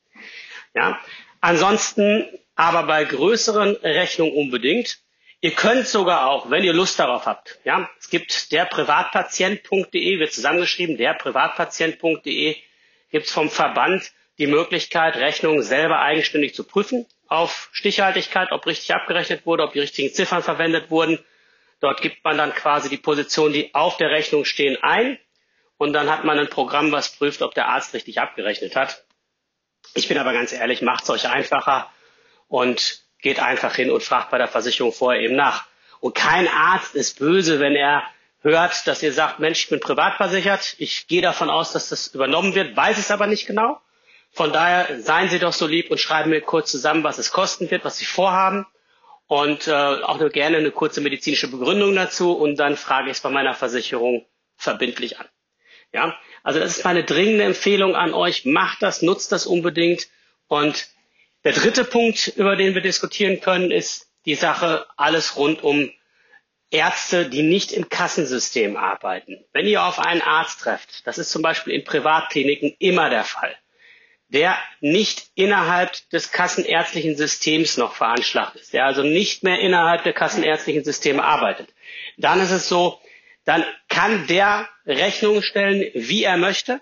Ja. 0.75 1.01
Ansonsten 1.41 2.27
aber 2.55 2.85
bei 2.85 3.05
größeren 3.05 3.77
Rechnungen 3.83 4.35
unbedingt. 4.35 4.99
Ihr 5.41 5.53
könnt 5.53 5.87
sogar 5.87 6.31
auch, 6.31 6.51
wenn 6.51 6.65
ihr 6.65 6.73
Lust 6.73 6.99
darauf 6.99 7.27
habt, 7.27 7.59
ja, 7.65 7.91
es 7.99 8.09
gibt 8.09 8.53
derprivatpatient.de, 8.53 10.19
wird 10.19 10.33
zusammengeschrieben, 10.33 10.97
derprivatpatient.de, 10.97 12.57
gibt 13.11 13.27
es 13.27 13.33
vom 13.33 13.51
Verband 13.51 14.11
die 14.39 14.47
Möglichkeit, 14.47 15.17
Rechnungen 15.17 15.63
selber 15.63 16.01
eigenständig 16.01 16.55
zu 16.55 16.65
prüfen 16.65 17.07
auf 17.27 17.69
Stichhaltigkeit, 17.73 18.53
ob 18.53 18.67
richtig 18.67 18.95
abgerechnet 18.95 19.45
wurde, 19.45 19.65
ob 19.65 19.73
die 19.73 19.81
richtigen 19.81 20.13
Ziffern 20.13 20.43
verwendet 20.43 20.91
wurden. 20.91 21.19
Dort 21.81 22.01
gibt 22.01 22.25
man 22.25 22.39
dann 22.39 22.55
quasi 22.55 22.89
die 22.89 22.97
Positionen, 22.97 23.53
die 23.53 23.75
auf 23.75 23.97
der 23.97 24.11
Rechnung 24.11 24.45
stehen, 24.45 24.79
ein 24.83 25.19
und 25.85 25.93
dann 25.93 26.11
hat 26.11 26.25
man 26.25 26.39
ein 26.39 26.49
Programm, 26.49 26.93
was 26.93 27.11
prüft, 27.11 27.43
ob 27.43 27.55
der 27.55 27.69
Arzt 27.69 27.93
richtig 27.93 28.19
abgerechnet 28.19 28.75
hat. 28.75 29.05
Ich 29.93 30.09
bin 30.09 30.17
aber 30.17 30.33
ganz 30.33 30.51
ehrlich, 30.55 30.81
macht 30.81 31.05
es 31.05 31.11
euch 31.11 31.29
einfacher 31.29 31.91
und 32.49 33.03
geht 33.21 33.39
einfach 33.39 33.75
hin 33.75 33.91
und 33.91 34.03
fragt 34.03 34.31
bei 34.31 34.39
der 34.39 34.49
Versicherung 34.49 34.95
vorher 34.95 35.21
eben 35.21 35.37
nach. 35.37 35.67
Und 36.01 36.15
kein 36.15 36.49
Arzt 36.49 36.95
ist 36.95 37.19
böse, 37.19 37.61
wenn 37.61 37.77
er 37.77 38.03
hört, 38.41 38.87
dass 38.87 39.03
ihr 39.03 39.13
sagt, 39.13 39.41
Mensch, 39.41 39.65
ich 39.65 39.69
bin 39.69 39.79
privat 39.81 40.17
versichert, 40.17 40.75
ich 40.79 41.07
gehe 41.07 41.21
davon 41.21 41.51
aus, 41.51 41.73
dass 41.73 41.91
das 41.91 42.07
übernommen 42.09 42.55
wird, 42.55 42.75
weiß 42.75 42.97
es 42.97 43.11
aber 43.11 43.27
nicht 43.27 43.47
genau. 43.47 43.79
Von 44.33 44.55
daher 44.55 45.03
seien 45.03 45.29
Sie 45.29 45.39
doch 45.39 45.53
so 45.53 45.67
lieb 45.67 45.91
und 45.91 46.01
schreiben 46.01 46.31
mir 46.31 46.41
kurz 46.41 46.71
zusammen, 46.71 47.05
was 47.05 47.19
es 47.19 47.31
kosten 47.31 47.71
wird, 47.71 47.85
was 47.85 47.99
Sie 47.99 48.07
vorhaben 48.07 48.67
und 49.27 49.69
äh, 49.69 49.73
auch 49.73 50.19
nur 50.19 50.31
gerne 50.31 50.57
eine 50.57 50.71
kurze 50.71 51.03
medizinische 51.03 51.49
Begründung 51.49 51.95
dazu 51.95 52.33
und 52.33 52.57
dann 52.57 52.79
frage 52.79 53.11
ich 53.11 53.19
es 53.19 53.23
bei 53.23 53.29
meiner 53.29 53.53
Versicherung 53.53 54.25
verbindlich 54.57 55.21
an. 55.21 55.29
Ja, 55.95 56.19
also 56.43 56.59
das 56.59 56.77
ist 56.79 56.85
meine 56.85 57.05
dringende 57.05 57.45
Empfehlung 57.45 57.95
an 57.95 58.15
euch. 58.15 58.45
Macht 58.45 58.83
das, 58.83 59.01
nutzt 59.01 59.31
das 59.31 59.47
unbedingt 59.47 60.09
und 60.49 60.89
der 61.45 61.53
dritte 61.53 61.85
Punkt, 61.85 62.29
über 62.37 62.57
den 62.57 62.75
wir 62.75 62.83
diskutieren 62.83 63.41
können, 63.41 63.71
ist 63.71 64.09
die 64.27 64.35
Sache 64.35 64.87
alles 64.97 65.37
rund 65.37 65.63
um 65.63 65.91
Ärzte, 66.71 67.29
die 67.29 67.43
nicht 67.43 67.71
im 67.71 67.89
Kassensystem 67.89 68.77
arbeiten. 68.77 69.45
Wenn 69.53 69.67
ihr 69.67 69.85
auf 69.85 70.01
einen 70.01 70.23
Arzt 70.23 70.63
trefft, 70.63 71.07
das 71.07 71.19
ist 71.19 71.31
zum 71.31 71.43
Beispiel 71.43 71.73
in 71.73 71.85
Privatkliniken 71.85 72.75
immer 72.81 73.09
der 73.09 73.23
Fall, 73.23 73.55
der 74.29 74.59
nicht 74.81 75.29
innerhalb 75.37 75.93
des 76.11 76.33
kassenärztlichen 76.33 77.17
Systems 77.17 77.77
noch 77.77 77.95
veranschlagt 77.95 78.57
ist, 78.57 78.73
der 78.73 78.87
also 78.87 79.03
nicht 79.03 79.45
mehr 79.45 79.61
innerhalb 79.61 80.03
der 80.03 80.13
kassenärztlichen 80.15 80.83
Systeme 80.83 81.23
arbeitet, 81.23 81.69
dann 82.17 82.41
ist 82.41 82.51
es 82.51 82.69
so, 82.69 83.01
dann 83.45 83.65
kann 83.89 84.27
der 84.27 84.69
Rechnung 84.87 85.43
stellen, 85.43 85.91
wie 85.95 86.25
er 86.25 86.37
möchte. 86.37 86.81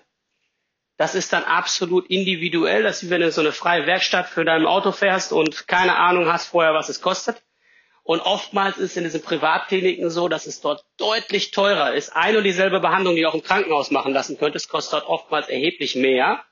Das 0.97 1.15
ist 1.15 1.33
dann 1.33 1.43
absolut 1.43 2.09
individuell. 2.09 2.83
Das 2.83 2.97
ist 2.97 3.07
wie 3.07 3.09
wenn 3.11 3.21
du 3.21 3.31
so 3.31 3.41
eine 3.41 3.51
freie 3.51 3.85
Werkstatt 3.85 4.29
für 4.29 4.45
dein 4.45 4.65
Auto 4.65 4.91
fährst 4.91 5.33
und 5.33 5.67
keine 5.67 5.97
Ahnung 5.97 6.31
hast 6.31 6.47
vorher, 6.47 6.73
was 6.73 6.89
es 6.89 7.01
kostet. 7.01 7.41
Und 8.03 8.19
oftmals 8.19 8.77
ist 8.77 8.97
in 8.97 9.05
diesen 9.05 9.21
Privatkliniken 9.21 10.09
so, 10.09 10.27
dass 10.27 10.45
es 10.45 10.59
dort 10.61 10.83
deutlich 10.97 11.51
teurer 11.51 11.93
ist. 11.93 12.15
Eine 12.15 12.39
und 12.39 12.43
dieselbe 12.43 12.81
Behandlung, 12.81 13.15
die 13.15 13.21
du 13.21 13.29
auch 13.29 13.33
im 13.33 13.43
Krankenhaus 13.43 13.91
machen 13.91 14.13
lassen 14.13 14.37
könntest, 14.37 14.69
kostet 14.69 14.93
dort 14.93 15.07
oftmals 15.07 15.47
erheblich 15.47 15.95
mehr, 15.95 16.43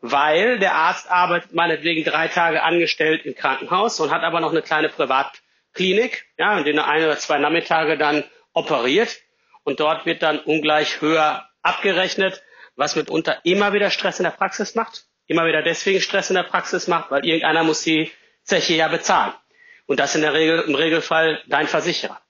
weil 0.00 0.58
der 0.58 0.74
Arzt 0.74 1.08
arbeitet 1.08 1.52
meinetwegen 1.52 2.04
drei 2.04 2.26
Tage 2.26 2.64
angestellt 2.64 3.24
im 3.24 3.36
Krankenhaus 3.36 4.00
und 4.00 4.10
hat 4.10 4.22
aber 4.22 4.40
noch 4.40 4.50
eine 4.50 4.62
kleine 4.62 4.88
Privatklinik, 4.88 6.26
ja, 6.36 6.58
in 6.58 6.64
der 6.64 6.74
er 6.74 6.88
ein 6.88 7.04
oder 7.04 7.16
zwei 7.16 7.38
Nachmittage 7.38 7.96
dann 7.96 8.24
operiert 8.52 9.20
und 9.64 9.80
dort 9.80 10.06
wird 10.06 10.22
dann 10.22 10.38
ungleich 10.40 11.00
höher 11.00 11.48
abgerechnet, 11.62 12.42
was 12.76 12.96
mitunter 12.96 13.38
immer 13.44 13.72
wieder 13.72 13.90
Stress 13.90 14.18
in 14.18 14.24
der 14.24 14.30
Praxis 14.30 14.74
macht, 14.74 15.04
immer 15.26 15.46
wieder 15.46 15.62
deswegen 15.62 16.00
Stress 16.00 16.30
in 16.30 16.36
der 16.36 16.42
Praxis 16.44 16.88
macht, 16.88 17.10
weil 17.10 17.24
irgendeiner 17.24 17.64
muss 17.64 17.82
die 17.82 18.10
Zeche 18.44 18.74
ja 18.74 18.88
bezahlen. 18.88 19.32
Und 19.86 20.00
das 20.00 20.14
in 20.14 20.22
der 20.22 20.32
Regel, 20.34 20.60
im 20.60 20.74
Regelfall 20.74 21.42
dein 21.48 21.66
Versicherer. 21.66 22.20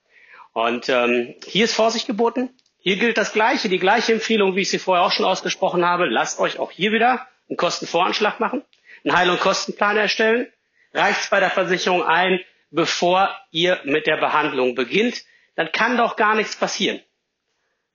Und 0.53 0.89
ähm, 0.89 1.35
hier 1.47 1.65
ist 1.65 1.75
Vorsicht 1.75 2.07
geboten. 2.07 2.51
Hier 2.79 2.97
gilt 2.97 3.17
das 3.17 3.33
Gleiche, 3.33 3.69
die 3.69 3.79
gleiche 3.79 4.13
Empfehlung, 4.13 4.57
wie 4.57 4.63
ich 4.63 4.71
sie 4.71 4.79
vorher 4.79 5.05
auch 5.05 5.13
schon 5.13 5.25
ausgesprochen 5.25 5.85
habe. 5.85 6.07
Lasst 6.07 6.41
euch 6.41 6.59
auch 6.59 6.71
hier 6.71 6.93
wieder 6.93 7.27
einen 7.49 7.57
Kostenvoranschlag 7.57 8.41
machen, 8.41 8.65
einen 9.05 9.17
Heil- 9.17 9.31
und 9.31 9.41
Kostenplan 9.41 9.97
erstellen. 9.97 10.53
Reicht 10.93 11.31
bei 11.31 11.41
der 11.41 11.51
Versicherung 11.51 12.03
ein, 12.03 12.41
bevor 12.71 13.31
ihr 13.51 13.81
mit 13.85 14.07
der 14.07 14.17
Behandlung 14.17 14.75
beginnt. 14.75 15.23
Dann 15.55 15.71
kann 15.71 15.97
doch 15.97 16.17
gar 16.17 16.35
nichts 16.35 16.57
passieren. 16.57 17.01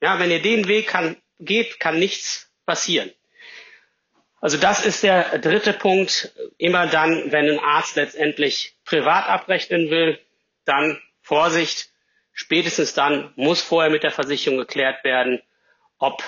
Ja, 0.02 0.20
wenn 0.20 0.32
ihr 0.32 0.42
den 0.42 0.68
Weg 0.68 0.88
kann, 0.88 1.18
geht, 1.40 1.80
kann 1.80 2.00
nichts 2.00 2.52
passieren. 2.66 3.12
Also 4.40 4.58
das 4.58 4.86
ist 4.86 5.04
der 5.04 5.40
dritte 5.40 5.74
Punkt. 5.74 6.34
Immer 6.58 6.88
dann, 6.88 7.32
wenn 7.32 7.50
ein 7.50 7.60
Arzt 7.60 7.96
letztendlich 7.96 8.76
privat 8.86 9.28
abrechnen 9.28 9.90
will, 9.90 10.20
dann 10.66 11.02
Vorsicht. 11.22 11.90
Spätestens 12.34 12.94
dann 12.94 13.34
muss 13.36 13.62
vorher 13.62 13.90
mit 13.90 14.04
der 14.04 14.12
Versicherung 14.12 14.60
geklärt 14.60 15.04
werden, 15.04 15.42
ob 15.98 16.24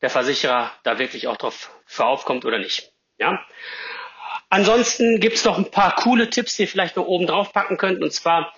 der 0.00 0.08
Versicherer 0.08 0.72
da 0.84 0.98
wirklich 0.98 1.26
auch 1.26 1.36
drauf 1.36 1.70
für 1.84 2.06
aufkommt 2.06 2.46
oder 2.46 2.58
nicht. 2.58 2.92
Ja? 3.18 3.44
Ansonsten 4.48 5.20
gibt 5.20 5.36
es 5.36 5.44
noch 5.44 5.58
ein 5.58 5.70
paar 5.70 5.94
coole 5.96 6.30
Tipps, 6.30 6.56
die 6.56 6.62
ihr 6.62 6.68
vielleicht 6.68 6.96
noch 6.96 7.06
oben 7.06 7.26
drauf 7.26 7.52
packen 7.52 7.76
könnt. 7.76 8.02
Und 8.02 8.12
zwar, 8.12 8.54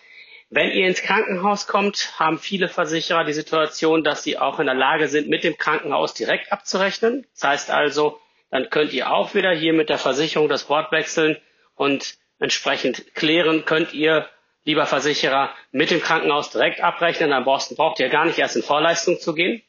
wenn 0.50 0.72
ihr 0.72 0.88
ins 0.88 1.02
Krankenhaus 1.02 1.68
kommt, 1.68 2.18
haben 2.18 2.38
viele 2.38 2.68
Versicherer 2.68 3.24
die 3.24 3.32
Situation, 3.32 4.02
dass 4.02 4.24
sie 4.24 4.36
auch 4.36 4.58
in 4.58 4.66
der 4.66 4.74
Lage 4.74 5.06
sind, 5.06 5.28
mit 5.28 5.44
dem 5.44 5.56
Krankenhaus 5.56 6.12
direkt 6.12 6.50
abzurechnen. 6.50 7.24
Das 7.34 7.44
heißt 7.44 7.70
also, 7.70 8.20
dann 8.50 8.68
könnt 8.68 8.92
ihr 8.92 9.12
auch 9.12 9.34
wieder 9.34 9.52
hier 9.52 9.72
mit 9.72 9.88
der 9.88 9.98
Versicherung 9.98 10.48
das 10.48 10.68
Wort 10.68 10.90
wechseln 10.90 11.38
und 11.76 12.16
entsprechend 12.40 13.14
klären, 13.14 13.64
könnt 13.64 13.94
ihr, 13.94 14.28
lieber 14.64 14.86
Versicherer, 14.86 15.54
mit 15.70 15.92
dem 15.92 16.02
Krankenhaus 16.02 16.50
direkt 16.50 16.80
abrechnen. 16.80 17.32
Am 17.32 17.44
besten 17.44 17.76
braucht 17.76 18.00
ihr 18.00 18.08
gar 18.08 18.24
nicht 18.24 18.38
erst 18.38 18.56
in 18.56 18.64
Vorleistung 18.64 19.20
zu 19.20 19.34
gehen. 19.34 19.62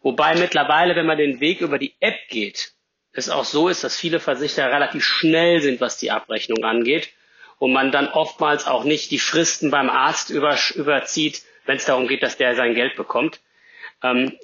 Wobei 0.00 0.34
mittlerweile, 0.34 0.96
wenn 0.96 1.06
man 1.06 1.18
den 1.18 1.40
Weg 1.40 1.60
über 1.60 1.78
die 1.78 1.94
App 2.00 2.16
geht, 2.30 2.72
es 3.12 3.28
auch 3.28 3.44
so 3.44 3.68
ist, 3.68 3.84
dass 3.84 3.98
viele 3.98 4.18
Versicherer 4.18 4.72
relativ 4.72 5.04
schnell 5.04 5.60
sind, 5.60 5.80
was 5.82 5.98
die 5.98 6.10
Abrechnung 6.10 6.64
angeht 6.64 7.12
und 7.58 7.72
man 7.72 7.90
dann 7.92 8.08
oftmals 8.08 8.66
auch 8.66 8.84
nicht 8.84 9.10
die 9.10 9.18
Fristen 9.18 9.70
beim 9.70 9.90
Arzt 9.90 10.30
über, 10.30 10.56
überzieht, 10.74 11.42
wenn 11.64 11.76
es 11.76 11.84
darum 11.84 12.06
geht, 12.06 12.22
dass 12.22 12.36
der 12.36 12.54
sein 12.54 12.74
Geld 12.74 12.96
bekommt. 12.96 13.40
Ähm, 14.02 14.38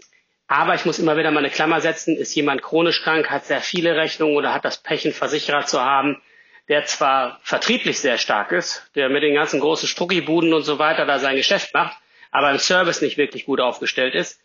aber 0.49 0.75
ich 0.75 0.85
muss 0.85 0.99
immer 0.99 1.17
wieder 1.17 1.31
mal 1.31 1.39
eine 1.39 1.51
Klammer 1.51 1.81
setzen, 1.81 2.17
ist 2.17 2.35
jemand 2.35 2.63
chronisch 2.63 3.03
krank, 3.03 3.31
hat 3.31 3.47
sehr 3.47 3.61
viele 3.61 3.97
Rechnungen 3.97 4.37
oder 4.37 4.53
hat 4.53 4.65
das 4.65 4.83
Pech, 4.83 5.05
einen 5.05 5.15
Versicherer 5.15 5.65
zu 5.65 5.81
haben, 5.81 6.21
der 6.69 6.85
zwar 6.85 7.41
vertrieblich 7.43 8.01
sehr 8.01 8.19
stark 8.19 8.53
ist, 8.53 8.91
der 8.95 9.09
mit 9.09 9.23
den 9.23 9.35
ganzen 9.35 9.61
großen 9.61 9.89
Struckibuden 9.89 10.53
und 10.53 10.63
so 10.63 10.79
weiter 10.79 11.07
da 11.07 11.19
sein 11.19 11.37
Geschäft 11.37 11.75
macht, 11.75 11.97
aber 12.31 12.51
im 12.51 12.59
Service 12.59 13.03
nicht 13.03 13.17
wirklich 13.17 13.47
gut 13.47 13.61
aufgestellt 13.61 14.15
ist, 14.15 14.41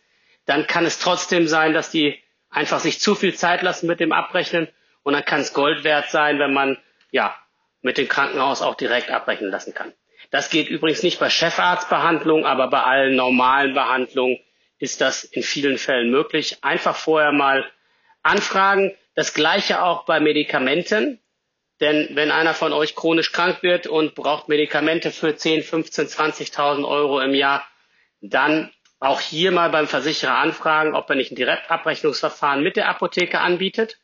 dann 0.46 0.66
kann 0.66 0.86
es 0.86 0.98
trotzdem 0.98 1.46
sein, 1.46 1.74
dass 1.74 1.90
die 1.90 2.22
einfach 2.50 2.80
sich 2.80 3.00
zu 3.00 3.14
viel 3.14 3.34
Zeit 3.34 3.62
lassen 3.62 3.86
mit 3.86 4.00
dem 4.00 4.12
Abrechnen 4.12 4.68
und 5.02 5.12
dann 5.12 5.24
kann 5.24 5.40
es 5.40 5.52
Gold 5.52 5.84
wert 5.84 6.10
sein, 6.10 6.38
wenn 6.38 6.52
man 6.52 6.78
ja 7.10 7.36
mit 7.82 7.98
dem 7.98 8.08
Krankenhaus 8.08 8.62
auch 8.62 8.74
direkt 8.74 9.10
abrechnen 9.10 9.50
lassen 9.50 9.74
kann. 9.74 9.92
Das 10.30 10.50
geht 10.50 10.68
übrigens 10.68 11.02
nicht 11.02 11.18
bei 11.20 11.30
Chefarztbehandlungen, 11.30 12.44
aber 12.44 12.68
bei 12.68 12.82
allen 12.82 13.16
normalen 13.16 13.74
Behandlungen 13.74 14.38
ist 14.78 15.00
das 15.00 15.24
in 15.24 15.42
vielen 15.42 15.78
Fällen 15.78 16.10
möglich. 16.10 16.58
Einfach 16.62 16.96
vorher 16.96 17.32
mal 17.32 17.64
anfragen. 18.22 18.94
Das 19.14 19.34
gleiche 19.34 19.82
auch 19.82 20.04
bei 20.04 20.20
Medikamenten. 20.20 21.20
Denn 21.80 22.08
wenn 22.14 22.30
einer 22.32 22.54
von 22.54 22.72
euch 22.72 22.94
chronisch 22.96 23.32
krank 23.32 23.62
wird 23.62 23.86
und 23.86 24.14
braucht 24.14 24.48
Medikamente 24.48 25.10
für 25.12 25.36
10, 25.36 25.62
15, 25.62 26.06
20.000 26.08 26.86
Euro 26.86 27.20
im 27.20 27.34
Jahr, 27.34 27.64
dann 28.20 28.72
auch 29.00 29.20
hier 29.20 29.52
mal 29.52 29.70
beim 29.70 29.86
Versicherer 29.86 30.36
anfragen, 30.38 30.94
ob 30.94 31.08
er 31.08 31.16
nicht 31.16 31.30
ein 31.30 31.36
Direktabrechnungsverfahren 31.36 32.62
mit 32.64 32.76
der 32.76 32.88
Apotheke 32.88 33.40
anbietet, 33.40 33.98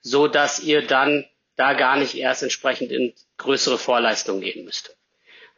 so 0.00 0.28
dass 0.28 0.60
ihr 0.60 0.86
dann 0.86 1.24
da 1.58 1.74
gar 1.74 1.96
nicht 1.96 2.14
erst 2.14 2.42
entsprechend 2.42 2.92
in 2.92 3.12
größere 3.36 3.78
Vorleistungen 3.78 4.40
gehen 4.40 4.64
müsst. 4.64 4.96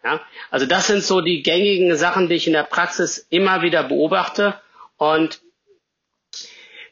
Ja? 0.02 0.20
Also 0.50 0.66
das 0.66 0.86
sind 0.86 1.04
so 1.04 1.20
die 1.20 1.42
gängigen 1.42 1.94
Sachen, 1.96 2.28
die 2.28 2.34
ich 2.34 2.46
in 2.46 2.54
der 2.54 2.64
Praxis 2.64 3.18
immer 3.30 3.62
wieder 3.62 3.84
beobachte. 3.84 4.58
Und 4.96 5.42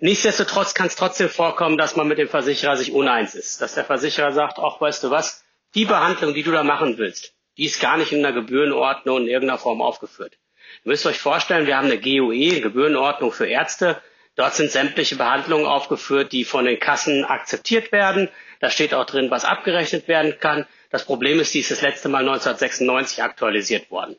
nichtsdestotrotz 0.00 0.74
kann 0.74 0.88
es 0.88 0.96
trotzdem 0.96 1.30
vorkommen, 1.30 1.78
dass 1.78 1.96
man 1.96 2.06
mit 2.06 2.18
dem 2.18 2.28
Versicherer 2.28 2.76
sich 2.76 2.92
uneins 2.92 3.34
ist. 3.34 3.62
Dass 3.62 3.74
der 3.74 3.84
Versicherer 3.84 4.32
sagt, 4.32 4.58
ach 4.58 4.80
weißt 4.80 5.02
du 5.04 5.10
was, 5.10 5.42
die 5.74 5.86
Behandlung, 5.86 6.34
die 6.34 6.42
du 6.42 6.52
da 6.52 6.62
machen 6.62 6.98
willst, 6.98 7.34
die 7.56 7.64
ist 7.64 7.80
gar 7.80 7.96
nicht 7.96 8.12
in 8.12 8.22
der 8.22 8.32
Gebührenordnung 8.32 9.22
in 9.22 9.28
irgendeiner 9.28 9.58
Form 9.58 9.80
aufgeführt. 9.80 10.38
Ihr 10.84 10.90
müsst 10.90 11.06
euch 11.06 11.18
vorstellen, 11.18 11.66
wir 11.66 11.78
haben 11.78 11.90
eine 11.90 11.98
GOE, 11.98 12.60
Gebührenordnung 12.60 13.32
für 13.32 13.46
Ärzte. 13.46 14.02
Dort 14.38 14.54
sind 14.54 14.70
sämtliche 14.70 15.16
Behandlungen 15.16 15.66
aufgeführt, 15.66 16.30
die 16.30 16.44
von 16.44 16.64
den 16.64 16.78
Kassen 16.78 17.24
akzeptiert 17.24 17.90
werden. 17.90 18.28
Da 18.60 18.70
steht 18.70 18.94
auch 18.94 19.04
drin, 19.04 19.32
was 19.32 19.44
abgerechnet 19.44 20.06
werden 20.06 20.38
kann. 20.38 20.64
Das 20.90 21.04
Problem 21.04 21.40
ist, 21.40 21.52
die 21.54 21.58
ist 21.58 21.72
das 21.72 21.82
letzte 21.82 22.08
Mal 22.08 22.20
1996 22.20 23.20
aktualisiert 23.20 23.90
worden. 23.90 24.14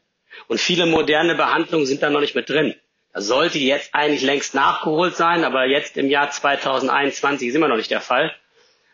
Und 0.50 0.60
viele 0.60 0.86
moderne 0.88 1.36
Behandlungen 1.36 1.86
sind 1.86 2.04
da 2.04 2.10
noch 2.10 2.20
nicht 2.20 2.36
mit 2.36 2.50
drin. 2.50 2.76
Das 3.14 3.28
sollte 3.28 3.60
jetzt 3.60 3.96
eigentlich 3.96 4.22
längst 4.22 4.54
nachgeholt 4.54 5.16
sein, 5.16 5.46
aber 5.46 5.64
jetzt 5.68 5.96
im 5.96 6.10
Jahr 6.10 6.30
2021 6.30 7.48
ist 7.48 7.56
immer 7.56 7.70
noch 7.70 7.78
nicht 7.78 7.90
der 7.90 8.02
Fall. 8.02 8.36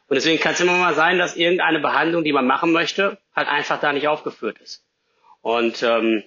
Und 0.07 0.13
deswegen 0.17 0.39
kann 0.39 0.53
es 0.53 0.59
immer 0.59 0.73
mal 0.77 0.93
sein, 0.93 1.17
dass 1.17 1.35
irgendeine 1.35 1.79
Behandlung, 1.79 2.23
die 2.23 2.33
man 2.33 2.45
machen 2.45 2.71
möchte, 2.71 3.17
halt 3.35 3.47
einfach 3.47 3.79
da 3.79 3.91
nicht 3.93 4.07
aufgeführt 4.07 4.59
ist. 4.59 4.85
Und 5.41 5.81
ähm, 5.81 6.23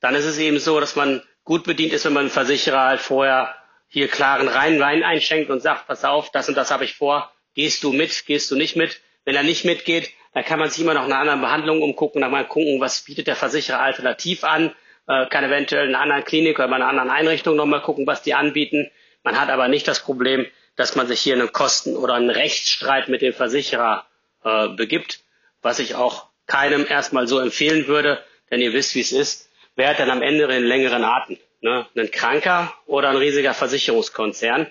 dann 0.00 0.14
ist 0.14 0.26
es 0.26 0.38
eben 0.38 0.60
so, 0.60 0.78
dass 0.78 0.94
man 0.94 1.24
gut 1.42 1.64
bedient 1.64 1.92
ist, 1.92 2.04
wenn 2.04 2.12
man 2.12 2.20
einen 2.22 2.30
Versicherer 2.30 2.82
halt 2.84 3.00
vorher 3.00 3.56
hier 3.92 4.08
klaren 4.08 4.48
reinen 4.48 4.80
Wein 4.80 5.04
einschenkt 5.04 5.50
und 5.50 5.60
sagt, 5.60 5.86
pass 5.86 6.02
auf, 6.04 6.30
das 6.30 6.48
und 6.48 6.56
das 6.56 6.70
habe 6.70 6.84
ich 6.84 6.94
vor, 6.94 7.30
gehst 7.54 7.84
du 7.84 7.92
mit, 7.92 8.24
gehst 8.24 8.50
du 8.50 8.56
nicht 8.56 8.74
mit. 8.74 9.02
Wenn 9.26 9.36
er 9.36 9.42
nicht 9.42 9.66
mitgeht, 9.66 10.10
da 10.32 10.42
kann 10.42 10.58
man 10.58 10.70
sich 10.70 10.82
immer 10.82 10.94
noch 10.94 11.04
eine 11.04 11.18
andere 11.18 11.36
Behandlung 11.36 11.82
umgucken, 11.82 12.22
dann 12.22 12.30
mal 12.30 12.46
gucken, 12.46 12.80
was 12.80 13.02
bietet 13.02 13.26
der 13.26 13.36
Versicherer 13.36 13.80
alternativ 13.80 14.44
an, 14.44 14.74
äh, 15.06 15.26
kann 15.26 15.44
eventuell 15.44 15.88
in 15.88 15.94
einer 15.94 16.04
anderen 16.04 16.24
Klinik 16.24 16.58
oder 16.58 16.68
bei 16.68 16.76
einer 16.76 16.88
anderen 16.88 17.10
Einrichtung 17.10 17.54
nochmal 17.54 17.82
gucken, 17.82 18.06
was 18.06 18.22
die 18.22 18.32
anbieten. 18.32 18.90
Man 19.24 19.38
hat 19.38 19.50
aber 19.50 19.68
nicht 19.68 19.86
das 19.86 20.00
Problem, 20.00 20.46
dass 20.74 20.96
man 20.96 21.06
sich 21.06 21.20
hier 21.20 21.34
einen 21.34 21.52
Kosten- 21.52 21.94
oder 21.94 22.14
einen 22.14 22.30
Rechtsstreit 22.30 23.08
mit 23.08 23.20
dem 23.20 23.34
Versicherer 23.34 24.06
äh, 24.42 24.68
begibt, 24.68 25.20
was 25.60 25.80
ich 25.80 25.96
auch 25.96 26.28
keinem 26.46 26.86
erstmal 26.88 27.26
so 27.26 27.38
empfehlen 27.40 27.88
würde, 27.88 28.24
denn 28.50 28.62
ihr 28.62 28.72
wisst, 28.72 28.94
wie 28.94 29.00
es 29.00 29.12
ist. 29.12 29.50
Wer 29.76 29.90
hat 29.90 29.98
denn 29.98 30.10
am 30.10 30.22
Ende 30.22 30.48
den 30.48 30.64
längeren 30.64 31.04
Atem? 31.04 31.36
Ne? 31.62 31.86
Ein 31.96 32.10
Kranker 32.10 32.74
oder 32.86 33.08
ein 33.10 33.16
riesiger 33.16 33.54
Versicherungskonzern? 33.54 34.70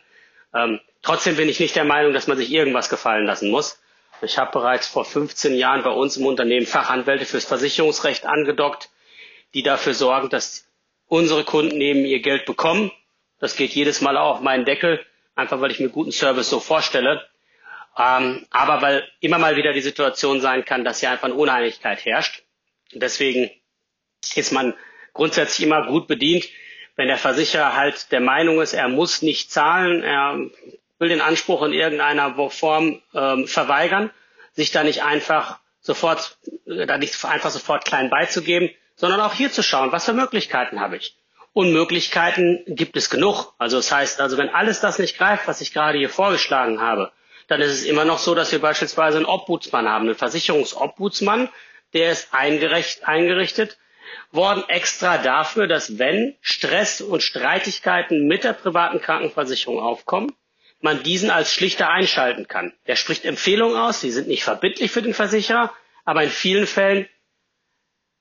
Ähm, 0.53 0.79
trotzdem 1.01 1.37
bin 1.37 1.47
ich 1.47 1.59
nicht 1.61 1.75
der 1.75 1.85
Meinung, 1.85 2.13
dass 2.13 2.27
man 2.27 2.37
sich 2.37 2.51
irgendwas 2.51 2.89
gefallen 2.89 3.25
lassen 3.25 3.49
muss. 3.49 3.81
Ich 4.21 4.37
habe 4.37 4.51
bereits 4.51 4.87
vor 4.87 5.05
15 5.05 5.55
Jahren 5.55 5.83
bei 5.83 5.89
uns 5.89 6.17
im 6.17 6.25
Unternehmen 6.25 6.67
Fachanwälte 6.67 7.25
fürs 7.25 7.45
Versicherungsrecht 7.45 8.25
angedockt, 8.25 8.89
die 9.53 9.63
dafür 9.63 9.93
sorgen, 9.93 10.29
dass 10.29 10.67
unsere 11.07 11.45
Kunden 11.45 11.79
eben 11.79 12.05
ihr 12.05 12.19
Geld 12.19 12.45
bekommen. 12.45 12.91
Das 13.39 13.55
geht 13.55 13.71
jedes 13.71 14.01
Mal 14.01 14.17
auch 14.17 14.35
auf 14.35 14.41
meinen 14.41 14.65
Deckel, 14.65 15.03
einfach 15.35 15.61
weil 15.61 15.71
ich 15.71 15.79
mir 15.79 15.89
guten 15.89 16.11
Service 16.11 16.49
so 16.49 16.59
vorstelle. 16.59 17.25
Ähm, 17.97 18.45
aber 18.51 18.81
weil 18.81 19.07
immer 19.21 19.37
mal 19.37 19.55
wieder 19.55 19.71
die 19.71 19.81
Situation 19.81 20.41
sein 20.41 20.65
kann, 20.65 20.83
dass 20.83 20.99
hier 20.99 21.09
einfach 21.11 21.25
eine 21.25 21.35
Uneinigkeit 21.35 22.03
herrscht. 22.05 22.43
deswegen 22.93 23.49
ist 24.35 24.51
man 24.51 24.73
grundsätzlich 25.13 25.65
immer 25.65 25.87
gut 25.87 26.07
bedient, 26.07 26.45
wenn 27.01 27.07
der 27.07 27.17
Versicherer 27.17 27.75
halt 27.75 28.11
der 28.11 28.19
Meinung 28.19 28.61
ist, 28.61 28.73
er 28.73 28.87
muss 28.87 29.23
nicht 29.23 29.51
zahlen, 29.51 30.03
er 30.03 30.37
will 30.99 31.09
den 31.09 31.19
Anspruch 31.19 31.63
in 31.63 31.73
irgendeiner 31.73 32.51
Form 32.51 33.01
ähm, 33.15 33.47
verweigern, 33.47 34.11
sich 34.53 34.69
da 34.69 34.83
nicht 34.83 35.01
einfach 35.01 35.57
sofort, 35.79 36.37
äh, 36.67 36.85
da 36.85 36.99
nicht 36.99 37.25
einfach 37.25 37.49
sofort 37.49 37.85
klein 37.85 38.11
beizugeben, 38.11 38.69
sondern 38.95 39.19
auch 39.19 39.33
hier 39.33 39.51
zu 39.51 39.63
schauen, 39.63 39.91
was 39.91 40.05
für 40.05 40.13
Möglichkeiten 40.13 40.79
habe 40.79 40.97
ich. 40.97 41.17
Und 41.53 41.73
Möglichkeiten 41.73 42.61
gibt 42.67 42.95
es 42.95 43.09
genug. 43.09 43.51
Also 43.57 43.77
das 43.77 43.91
heißt, 43.91 44.21
also 44.21 44.37
wenn 44.37 44.49
alles 44.49 44.79
das 44.79 44.99
nicht 44.99 45.17
greift, 45.17 45.47
was 45.47 45.59
ich 45.59 45.73
gerade 45.73 45.97
hier 45.97 46.09
vorgeschlagen 46.09 46.81
habe, 46.81 47.11
dann 47.47 47.61
ist 47.61 47.71
es 47.71 47.83
immer 47.83 48.05
noch 48.05 48.19
so, 48.19 48.35
dass 48.35 48.51
wir 48.51 48.61
beispielsweise 48.61 49.17
einen 49.17 49.25
Obhutsmann 49.25 49.89
haben, 49.89 50.05
einen 50.05 50.13
Versicherungsobhutsmann, 50.13 51.49
der 51.95 52.11
ist 52.11 52.31
eingerichtet 52.31 53.79
worden 54.31 54.63
extra 54.67 55.17
dafür, 55.17 55.67
dass 55.67 55.97
wenn 55.99 56.35
Stress 56.41 57.01
und 57.01 57.23
Streitigkeiten 57.23 58.27
mit 58.27 58.43
der 58.43 58.53
privaten 58.53 59.01
Krankenversicherung 59.01 59.79
aufkommen, 59.79 60.31
man 60.79 61.03
diesen 61.03 61.29
als 61.29 61.53
Schlichter 61.53 61.89
einschalten 61.89 62.47
kann. 62.47 62.73
Der 62.87 62.95
spricht 62.95 63.25
Empfehlungen 63.25 63.77
aus, 63.77 64.01
die 64.01 64.11
sind 64.11 64.27
nicht 64.27 64.43
verbindlich 64.43 64.91
für 64.91 65.01
den 65.01 65.13
Versicherer, 65.13 65.73
aber 66.05 66.23
in 66.23 66.29
vielen 66.29 66.67
Fällen 66.67 67.07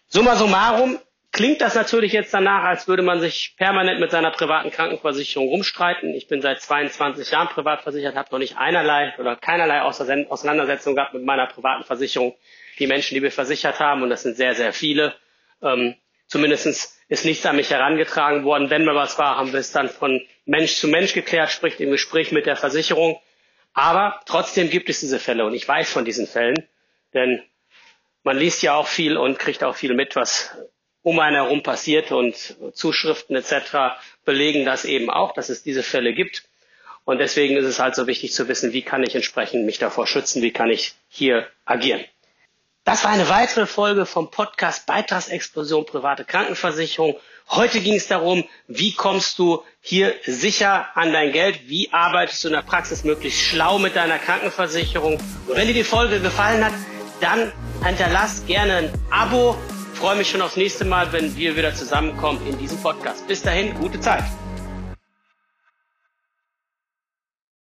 summa 0.09 0.37
summarum 0.37 0.99
klingt 1.33 1.63
das 1.63 1.75
natürlich 1.75 2.13
jetzt 2.13 2.33
danach, 2.35 2.65
als 2.65 2.87
würde 2.87 3.03
man 3.03 3.21
sich 3.21 3.55
permanent 3.57 3.99
mit 3.99 4.11
seiner 4.11 4.31
privaten 4.31 4.71
Krankenversicherung 4.71 5.49
rumstreiten. 5.49 6.15
Ich 6.15 6.29
bin 6.29 6.43
seit 6.43 6.61
22 6.61 7.31
Jahren 7.31 7.49
privat 7.49 7.83
versichert, 7.83 8.15
habe 8.15 8.29
noch 8.31 8.39
nicht 8.39 8.59
einerlei 8.59 9.15
oder 9.19 9.37
keinerlei 9.37 9.81
Auseinandersetzung 9.81 10.95
gehabt 10.95 11.15
mit 11.15 11.25
meiner 11.25 11.47
privaten 11.47 11.85
Versicherung. 11.85 12.37
Die 12.79 12.87
Menschen, 12.87 13.15
die 13.15 13.23
wir 13.23 13.33
versichert 13.33 13.81
haben, 13.81 14.03
und 14.03 14.11
das 14.11 14.23
sind 14.23 14.37
sehr, 14.37 14.55
sehr 14.55 14.73
viele, 14.73 15.15
ähm, 15.63 15.95
zumindest 16.33 16.97
ist 17.09 17.25
nichts 17.27 17.45
an 17.45 17.57
mich 17.57 17.69
herangetragen 17.69 18.45
worden. 18.45 18.71
Wenn 18.71 18.87
mal 18.87 18.95
was 18.95 19.19
war, 19.19 19.37
haben 19.37 19.53
wir 19.53 19.61
es 19.61 19.71
dann 19.71 19.91
von 19.91 20.23
Mensch 20.47 20.77
zu 20.77 20.89
Mensch 20.89 21.13
geklärt, 21.13 21.51
sprich 21.51 21.79
im 21.79 21.91
Gespräch 21.91 22.33
mit 22.33 22.47
der 22.47 22.57
Versicherung. 22.57 23.21
Aber 23.75 24.19
trotzdem 24.25 24.71
gibt 24.71 24.89
es 24.89 25.01
diese 25.01 25.19
Fälle 25.19 25.45
und 25.45 25.53
ich 25.55 25.69
weiß 25.69 25.93
von 25.93 26.07
diesen 26.07 26.27
Fällen, 26.27 26.67
denn 27.13 27.43
man 28.23 28.39
liest 28.39 28.63
ja 28.63 28.75
auch 28.75 28.87
viel 28.87 29.19
und 29.19 29.39
kriegt 29.39 29.63
auch 29.63 29.77
viel 29.77 29.93
mit, 29.93 30.17
was 30.17 30.57
um 31.03 31.19
einen 31.19 31.37
herum 31.37 31.63
passiert 31.63 32.13
und 32.13 32.57
Zuschriften 32.73 33.37
etc. 33.37 33.99
belegen 34.25 34.65
das 34.65 34.87
eben 34.87 35.11
auch, 35.11 35.35
dass 35.35 35.51
es 35.51 35.63
diese 35.63 35.83
Fälle 35.83 36.15
gibt. 36.15 36.45
Und 37.05 37.19
deswegen 37.19 37.57
ist 37.57 37.67
es 37.67 37.79
halt 37.79 37.95
so 37.95 38.07
wichtig 38.07 38.33
zu 38.33 38.49
wissen, 38.49 38.73
wie 38.73 38.83
kann 38.83 39.03
ich 39.03 39.15
entsprechend 39.15 39.67
mich 39.67 39.79
davor 39.79 40.07
schützen, 40.07 40.41
wie 40.41 40.53
kann 40.53 40.71
ich 40.71 40.95
hier 41.09 41.47
agieren. 41.67 42.03
Das 42.85 43.05
war 43.05 43.11
eine 43.11 43.29
weitere 43.29 43.67
Folge 43.67 44.07
vom 44.07 44.31
Podcast 44.31 44.87
Beitragsexplosion 44.87 45.87
private 45.87 46.25
Krankenversicherung. 46.25 47.17
Heute 47.49 47.81
ging 47.81 47.95
es 47.95 48.09
darum, 48.09 48.45
wie 48.67 48.95
kommst 48.95 49.39
du 49.39 49.63
hier 49.81 50.15
sicher 50.25 50.87
an 50.95 51.13
dein 51.13 51.33
Geld, 51.33 51.69
wie 51.69 51.93
arbeitest 51.93 52.45
du 52.45 52.49
in 52.49 52.55
der 52.55 52.63
Praxis 52.63 53.05
möglichst 53.05 53.41
schlau 53.41 53.79
mit 53.79 53.95
deiner 53.95 54.19
Krankenversicherung. 54.19 55.15
Und 55.15 55.57
wenn 55.57 55.69
dir 55.69 55.75
die 55.75 55.85
Folge 55.85 56.21
gefallen 56.21 56.65
hat, 56.65 56.75
dann 57.21 57.53
hinterlass 57.85 58.45
gerne 58.47 58.77
ein 58.77 58.93
Abo 59.11 59.57
freue 60.03 60.17
mich 60.17 60.31
schon 60.31 60.43
aufs 60.43 60.57
nächste 60.57 60.85
Mal, 60.85 61.13
wenn 61.13 61.37
wir 61.37 61.57
wieder 61.57 61.73
zusammenkommen 61.73 62.45
in 62.45 62.59
diesem 62.59 62.77
Podcast. 62.79 63.25
Bis 63.29 63.41
dahin, 63.41 63.73
gute 63.75 64.01
Zeit. 64.01 64.25